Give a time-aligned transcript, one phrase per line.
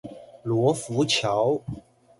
[0.43, 1.61] 羅浮橋